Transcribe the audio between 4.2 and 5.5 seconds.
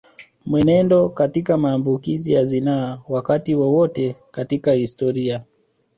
katika historia